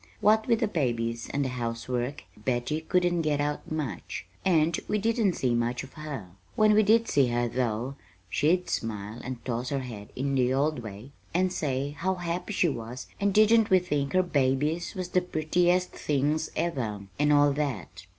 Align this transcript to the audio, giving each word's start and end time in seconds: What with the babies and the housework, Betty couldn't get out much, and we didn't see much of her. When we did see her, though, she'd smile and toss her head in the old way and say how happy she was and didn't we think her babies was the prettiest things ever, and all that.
What 0.19 0.47
with 0.47 0.61
the 0.61 0.67
babies 0.67 1.29
and 1.31 1.45
the 1.45 1.49
housework, 1.49 2.23
Betty 2.35 2.81
couldn't 2.81 3.21
get 3.21 3.39
out 3.39 3.71
much, 3.71 4.25
and 4.43 4.79
we 4.87 4.97
didn't 4.97 5.33
see 5.33 5.53
much 5.53 5.83
of 5.83 5.93
her. 5.93 6.29
When 6.55 6.73
we 6.73 6.81
did 6.81 7.07
see 7.07 7.27
her, 7.27 7.47
though, 7.47 7.97
she'd 8.27 8.67
smile 8.67 9.21
and 9.23 9.45
toss 9.45 9.69
her 9.69 9.81
head 9.81 10.09
in 10.15 10.33
the 10.33 10.55
old 10.55 10.79
way 10.79 11.11
and 11.35 11.53
say 11.53 11.91
how 11.91 12.15
happy 12.15 12.51
she 12.51 12.67
was 12.67 13.09
and 13.19 13.31
didn't 13.31 13.69
we 13.69 13.77
think 13.77 14.13
her 14.13 14.23
babies 14.23 14.95
was 14.95 15.09
the 15.09 15.21
prettiest 15.21 15.91
things 15.91 16.49
ever, 16.55 17.01
and 17.19 17.31
all 17.31 17.53
that. 17.53 18.07